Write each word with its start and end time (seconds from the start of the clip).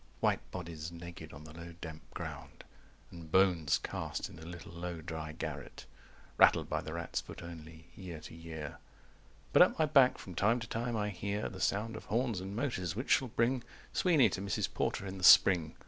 White 0.19 0.49
bodies 0.49 0.91
naked 0.91 1.31
on 1.31 1.43
the 1.43 1.53
low 1.53 1.73
damp 1.79 2.01
ground 2.15 2.63
And 3.11 3.31
bones 3.31 3.77
cast 3.77 4.29
in 4.29 4.39
a 4.39 4.45
little 4.45 4.71
low 4.71 4.99
dry 4.99 5.31
garret, 5.31 5.85
Rattled 6.39 6.67
by 6.67 6.81
the 6.81 6.93
rat's 6.93 7.21
foot 7.21 7.43
only, 7.43 7.85
year 7.95 8.19
to 8.21 8.33
year. 8.33 8.79
But 9.53 9.61
at 9.61 9.77
my 9.77 9.85
back 9.85 10.17
from 10.17 10.33
time 10.33 10.59
to 10.59 10.65
time 10.67 10.97
I 10.97 11.09
hear 11.09 11.49
The 11.49 11.61
sound 11.61 11.95
of 11.95 12.05
horns 12.05 12.39
and 12.39 12.55
motors, 12.55 12.95
which 12.95 13.11
shall 13.11 13.27
bring 13.27 13.63
Sweeney 13.93 14.29
to 14.29 14.41
Mrs. 14.41 14.73
Porter 14.73 15.05
in 15.05 15.19
the 15.19 15.23
spring. 15.23 15.75